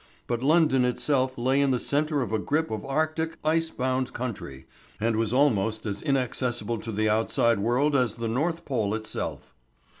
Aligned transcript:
But 0.25 0.41
London 0.41 0.83
itself 0.83 1.37
lay 1.37 1.61
in 1.61 1.69
the 1.69 1.77
centre 1.77 2.23
of 2.23 2.31
a 2.33 2.39
grip 2.39 2.71
of 2.71 2.83
Arctic, 2.83 3.37
ice 3.43 3.69
bound 3.69 4.13
country, 4.13 4.65
and 4.99 5.15
was 5.15 5.31
almost 5.31 5.85
as 5.85 6.01
inaccessible 6.01 6.79
to 6.79 6.91
the 6.91 7.07
outside 7.07 7.59
world 7.59 7.95
as 7.95 8.15
the 8.15 8.27
North 8.27 8.65
Pole 8.65 8.95
itself. 8.95 9.53